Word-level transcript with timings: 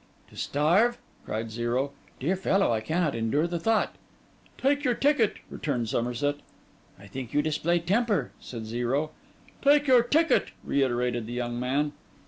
'To 0.31 0.35
starve?' 0.35 0.97
cried 1.25 1.51
Zero. 1.51 1.91
'Dear 2.19 2.35
fellow, 2.35 2.71
I 2.73 2.81
cannot 2.81 3.13
endure 3.13 3.45
the 3.45 3.59
thought.' 3.59 3.97
'Take 4.57 4.83
your 4.83 4.95
ticket!' 4.95 5.37
returned 5.51 5.89
Somerset. 5.89 6.37
'I 6.99 7.05
think 7.05 7.35
you 7.35 7.43
display 7.43 7.77
temper,' 7.77 8.31
said 8.39 8.65
Zero. 8.65 9.11
'Take 9.61 9.85
your 9.85 10.01
ticket,' 10.01 10.53
reiterated 10.65 11.27
the 11.27 11.33
young 11.33 11.59
man. 11.59 11.91